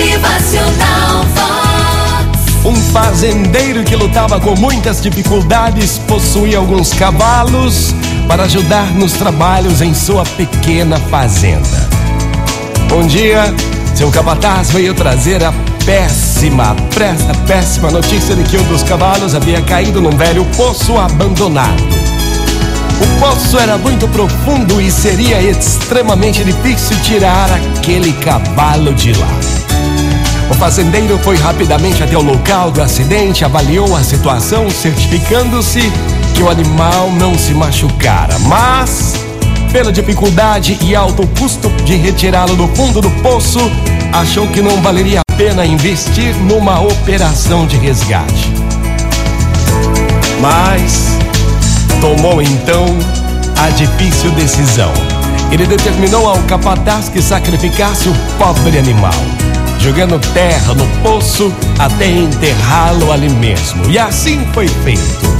[0.00, 2.64] Motivacional Vox.
[2.64, 7.94] Um fazendeiro que lutava com muitas dificuldades possuía alguns cavalos
[8.26, 11.90] para ajudar nos trabalhos em sua pequena fazenda.
[12.90, 13.54] Um dia,
[13.94, 15.52] seu capataz veio trazer a
[15.84, 21.84] péssima, presta péssima notícia de que um dos cavalos havia caído num velho poço abandonado.
[23.02, 29.60] O poço era muito profundo e seria extremamente difícil tirar aquele cavalo de lá.
[30.50, 35.80] O fazendeiro foi rapidamente até o local do acidente, avaliou a situação, certificando-se
[36.34, 39.14] que o animal não se machucara, mas,
[39.72, 43.60] pela dificuldade e alto custo de retirá-lo do fundo do poço,
[44.12, 48.52] achou que não valeria a pena investir numa operação de resgate.
[50.40, 51.16] Mas
[52.00, 52.86] tomou então
[53.56, 54.92] a difícil decisão.
[55.52, 59.12] Ele determinou ao capataz que sacrificasse o pobre animal,
[59.80, 63.90] jogando terra no poço até enterrá-lo ali mesmo.
[63.90, 65.30] E assim foi feito.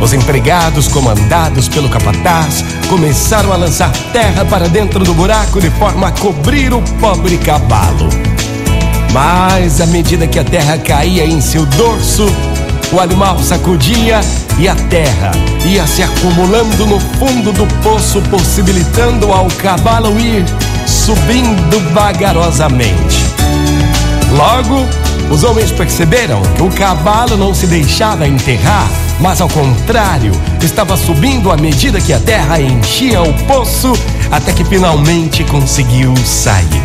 [0.00, 6.08] Os empregados, comandados pelo capataz, começaram a lançar terra para dentro do buraco de forma
[6.08, 8.08] a cobrir o pobre cavalo.
[9.12, 12.26] Mas à medida que a terra caía em seu dorso,
[12.92, 14.20] o animal sacudia
[14.58, 15.32] e a terra
[15.64, 20.44] ia se acumulando no fundo do poço, possibilitando ao cavalo ir
[20.86, 23.09] subindo vagarosamente.
[24.36, 24.86] Logo,
[25.30, 31.50] os homens perceberam que o cavalo não se deixava enterrar, mas ao contrário, estava subindo
[31.50, 33.92] à medida que a terra enchia o poço,
[34.30, 36.82] até que finalmente conseguiu sair.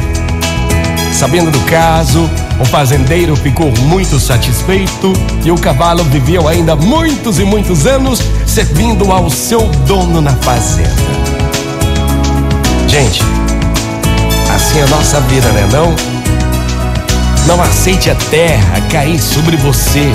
[1.11, 2.29] Sabendo do caso,
[2.59, 5.13] o fazendeiro ficou muito satisfeito
[5.45, 10.91] e o cavalo viveu ainda muitos e muitos anos servindo ao seu dono na fazenda.
[12.87, 13.21] Gente,
[14.53, 16.14] assim é a nossa vida, né não?
[17.47, 20.11] Não aceite a terra cair sobre você.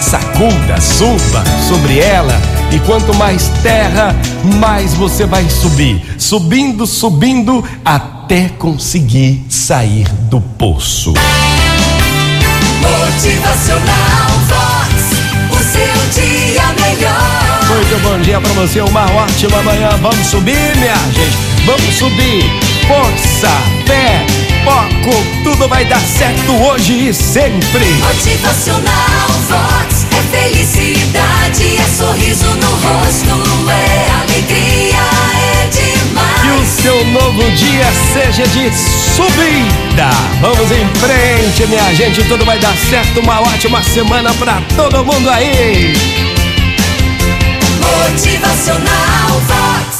[0.00, 2.34] Sacuda, suba sobre ela
[2.72, 4.16] e quanto mais terra,
[4.58, 6.02] mais você vai subir.
[6.18, 11.14] Subindo, subindo, até conseguir sair do poço.
[12.80, 14.92] Motivacional Vox.
[15.50, 17.52] O seu dia melhor.
[17.68, 19.90] Muito bom dia pra você, uma ótima manhã.
[20.00, 21.36] Vamos subir, minha gente.
[21.64, 22.61] Vamos subir.
[25.62, 27.84] Tudo vai dar certo hoje e sempre.
[27.84, 30.06] Motivacional Vox.
[30.10, 34.96] É felicidade, é sorriso no rosto, é alegria,
[35.34, 36.60] é Que demais.
[36.60, 40.10] o seu novo dia seja de subida.
[40.40, 42.24] Vamos em frente, minha gente.
[42.24, 43.20] Tudo vai dar certo.
[43.20, 45.92] Uma ótima semana pra todo mundo aí.
[47.80, 49.92] Motivacional Vox.